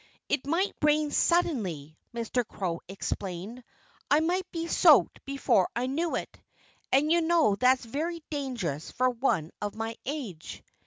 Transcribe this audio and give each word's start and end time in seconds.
"It 0.29 0.47
might 0.47 0.73
rain 0.81 1.11
suddenly," 1.11 1.95
Mr. 2.11 2.43
Crow 2.43 2.81
explained. 2.87 3.63
"I 4.09 4.19
might 4.19 4.49
be 4.51 4.65
soaked 4.65 5.23
before 5.25 5.69
I 5.75 5.85
knew 5.85 6.15
it 6.15 6.39
and 6.91 7.11
you 7.11 7.21
know 7.21 7.53
that's 7.53 7.85
very 7.85 8.23
dangerous 8.31 8.89
for 8.89 9.11
one 9.11 9.51
of 9.61 9.75
my 9.75 9.95
age." 10.07 10.63